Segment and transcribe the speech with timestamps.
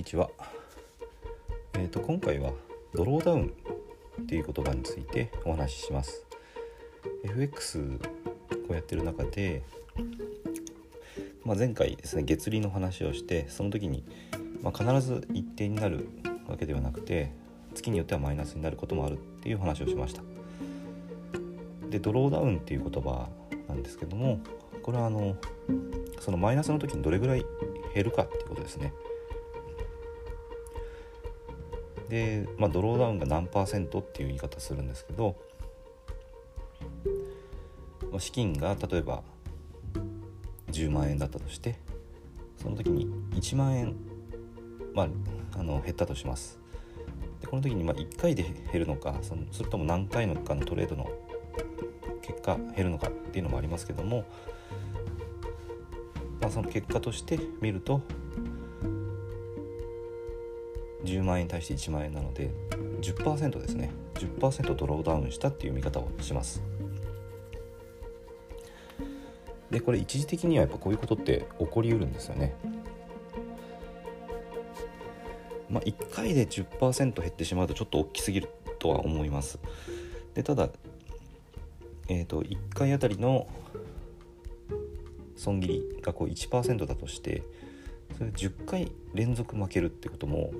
[0.00, 0.30] にちは。
[1.74, 2.52] えっ、と今回は
[2.94, 3.52] ドローダウン
[4.22, 6.24] っていう言葉についてお話しします。
[7.22, 7.98] FX
[8.70, 9.62] をやってる中で、
[11.44, 14.02] まあ、前回ですね月利の話をしてその時に、
[14.62, 16.08] まあ、必ず一定になる
[16.48, 17.34] わけではなくて
[17.74, 20.22] 月によってはマイナスになることもあるっていう話をしました。
[21.90, 23.28] でドローダウンっていう言葉
[23.68, 24.40] なんですけども
[24.82, 25.36] これはあの
[26.20, 27.44] そのマイナスの時にどれぐらい
[27.94, 28.94] 減るかっていうことですね。
[32.10, 35.36] で、まあ、ドローダウンが何パーセントっていう言い方するんですけど、
[38.10, 39.22] まあ、資金が例えば
[40.72, 41.78] 10万円だったとして
[42.60, 43.94] その時に1万円、
[44.92, 45.08] まあ、
[45.58, 46.58] あの減ったとします。
[47.40, 51.08] でこの時にまあ1回で減るのかそのそれとも何回のかのトレードの
[52.20, 54.24] 結果減るのかっていうのもありますけども、
[56.40, 58.02] まあ、その結果として見ると
[61.04, 62.50] 10万円に対して1万円なので
[63.00, 63.90] 10%ですね。
[64.14, 66.62] 10%ドローダウンしたっていう見方をします。
[69.70, 72.54] でこれ一時的にはやっぱこういうことって起こりうるんですよね。
[75.70, 78.48] まあ1回で10%減ってしまうとちょっと大きすぎる
[78.78, 79.58] とは思います。
[80.34, 80.68] でただ
[82.10, 83.46] えーと、1回あたりの
[85.36, 87.44] 損切りがこう1%だとして
[88.18, 90.50] それ10回連続負けるってことも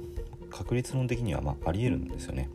[0.51, 2.51] 確率論的にはまあありえるんですよね。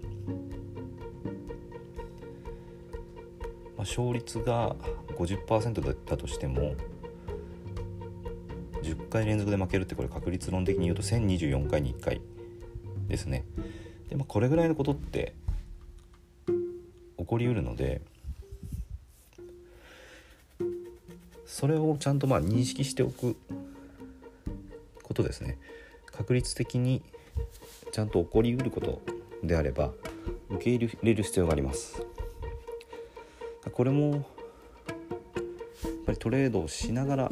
[3.77, 4.75] まあ、勝率が
[5.17, 6.75] 50%だったとしても
[8.83, 12.21] 10回連続で負けるってこれ確率論的に言うと1024回に1回
[13.07, 13.45] ですね。
[14.09, 15.33] でまあ、これぐらいのことって
[17.17, 18.01] 起こりうるので
[21.45, 23.35] それをちゃんとまあ認識しておく
[25.01, 25.57] ことですね
[26.05, 27.01] 確率的に
[27.91, 29.01] ちゃんと起こりうること
[29.43, 29.91] であれば
[30.49, 32.05] 受け入れる必要があります。
[33.71, 34.23] これもやっ
[36.05, 37.31] ぱりトレードをしながら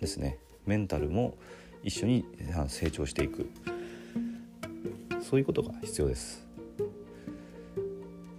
[0.00, 1.34] ですねメンタルも
[1.82, 2.24] 一緒に
[2.68, 3.48] 成長していく。
[5.20, 6.46] そういうことが必要です。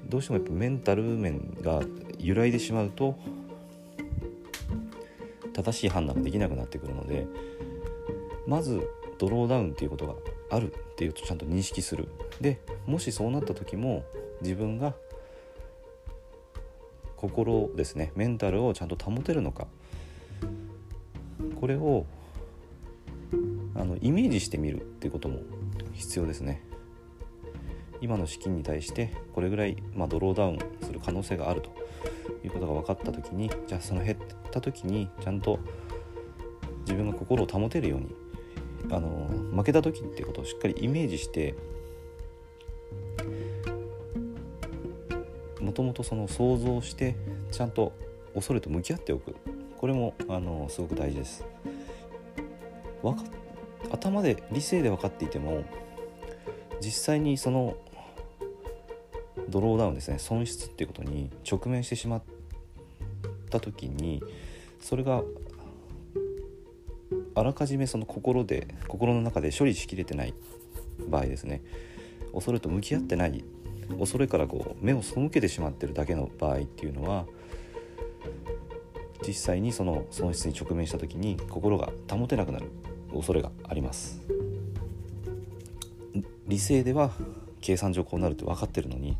[0.07, 1.81] どうしてもやっぱメンタル面が
[2.17, 3.19] 揺らいでしまうと
[5.53, 7.27] 正しい判断ができなくなってくるので
[8.45, 10.13] まずドローダウンっていうことが
[10.49, 12.07] あるっていうとちゃんと認識する。
[12.41, 14.05] でもしそうなった時も
[14.41, 14.93] 自分が
[17.15, 19.67] 心ですねメンタルをちゃんと保てるのか。
[21.59, 22.05] これを
[23.75, 25.39] あのイメージしてみるっていうことも
[25.93, 26.61] 必要ですね。
[27.99, 31.71] 今の資金に対してこれぐらい、まあ、ドローダウンする可能性があると。
[32.43, 34.17] いうことが分かった時にじゃあその減っ
[34.51, 35.59] た時にちゃんと
[36.81, 38.15] 自分が心を保てるように
[38.89, 41.55] あの負けた時っていうことをしっかりイメージして
[45.59, 47.15] もともとその想像して
[47.51, 47.93] ちゃんと
[48.33, 49.35] 恐れと向き合っておく。
[49.77, 51.45] これもあのすごく大事です。
[53.91, 55.63] 頭で理性で分かっていても
[56.81, 57.77] 実際にその
[59.49, 62.23] ドローダウンですね損失っていうことに直面してしまっ
[63.49, 64.21] た時に
[64.81, 65.23] それが
[67.37, 70.33] あらかじめその心で心の中で処理しきれてない
[71.07, 71.61] 場合ですね。
[72.33, 73.43] 恐れと向き合ってない
[73.99, 77.25] 恐れからこう目を背けてしまってるだけの場合っていうのは
[79.25, 82.71] 実際にその損失に直面した時に心が保てなくなる
[83.13, 84.19] 恐れがあります。
[86.47, 87.11] 理性では
[87.61, 89.15] 計算上こうなるって分かってるのに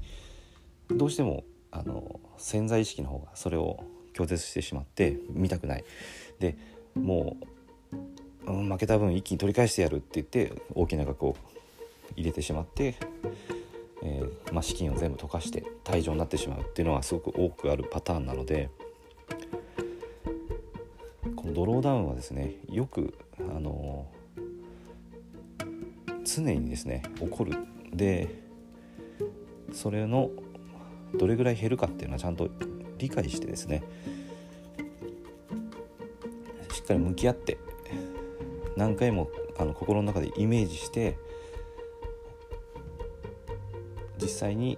[0.90, 3.84] どうしてもあの潜在意識の方がそれを
[4.16, 5.84] 拒絶してしまって見たくない。
[6.40, 6.58] で
[6.96, 7.57] もう、
[8.48, 11.36] うん、負けた分一気に取り返してやるって言って大きな額を
[12.16, 12.96] 入れてしまって、
[14.02, 18.70] えー、まあ、資金を全部溶かして退場になってしまうっていうのはすごく多くあるパターンなので
[21.36, 24.08] このドローダウンはですねよくあの
[26.24, 27.54] 常にですね起こる。
[27.94, 28.28] で
[29.74, 30.30] それの
[31.16, 32.50] どれぐらい減るかっていうのはちゃんと
[32.98, 33.84] 理解してですね
[36.72, 37.58] しっかり向き合って
[38.78, 41.18] 何回もあの心の中でイメージして
[44.22, 44.78] 実際に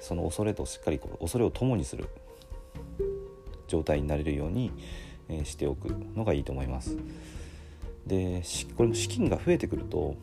[0.00, 2.08] その恐れとしっかりこう恐れを共にする
[3.68, 4.72] 状態になれるように、
[5.28, 6.96] え、しておくのがいいと思います。
[8.06, 8.42] で
[8.76, 10.16] これも資金が増えてくると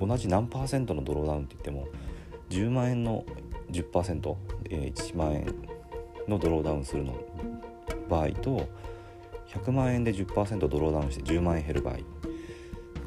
[0.00, 1.88] 同じ何パーセントのドローダウンって言っても
[2.48, 3.24] 10万円の
[3.70, 4.34] 10%1、
[4.70, 5.46] えー、万円
[6.28, 7.14] のドローダウンするの
[8.08, 8.66] 場合と
[9.48, 11.96] 100万円で10%ドローダウンして10万円減る場合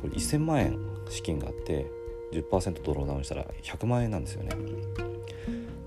[0.01, 0.80] これ1000万円
[1.10, 1.86] 資金があって
[2.31, 4.50] 10%ドローダウンしたら100万円なんですよね。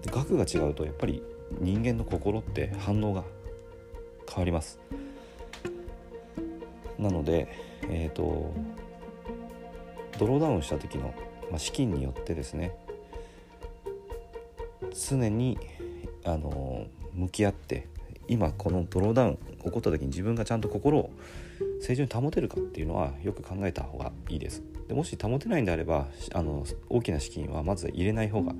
[0.02, 1.22] で額が違うとやっぱり
[1.60, 3.24] 人間の心って反応が
[4.28, 4.80] 変わります。
[6.98, 7.48] なので
[7.88, 8.52] えっ、ー、と
[10.18, 11.14] ドローダウンした時の、
[11.50, 12.76] まあ、資金によってですね
[15.08, 15.58] 常に
[16.24, 17.88] あの向き合って
[18.28, 21.10] 今このドローダウン起こった時に自分がちゃんと心を
[21.82, 24.62] 正常に保てるかっていうのはよく考えた方がいいです。
[24.86, 28.54] でもし保てないんであればあの大きな資金はまず入れない方が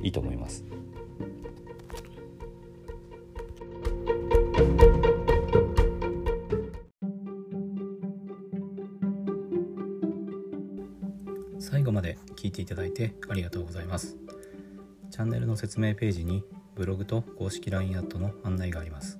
[0.00, 0.64] いいと思います。
[11.58, 14.16] 最後まで聞いていただいてありがとうございます。
[15.10, 16.44] チャンネルの説明ページに
[16.76, 19.18] ブログと公式 LINE アットの案内があります。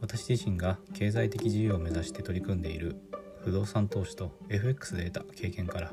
[0.00, 2.96] 私自身が経済的自由を目指して取り組んでいる
[3.44, 5.92] 不動産投資と FX で得た経験から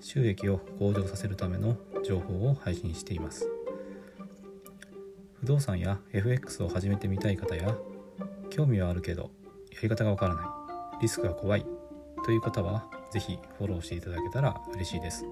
[0.00, 3.48] 収益を向上させるための情報を配信しています。
[5.40, 7.76] 不動産や FX を始めてみたい方や
[8.50, 9.30] 興味はあるけど
[9.70, 10.46] やり方がわからない
[11.02, 11.66] リスクが怖い
[12.24, 15.24] という方は是非フォローしていただけたら嬉しいです。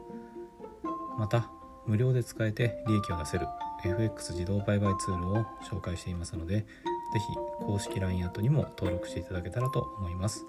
[1.19, 1.50] また
[1.87, 3.46] 無料で使えて利益を出せる
[3.85, 6.67] FX 自動売買ツールを紹介していますので
[7.14, 10.44] 是非公式 LINE アットにも登録していただけたらと思います。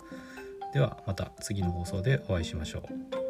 [0.73, 3.24] ではまた次の放送でお会いしましょう。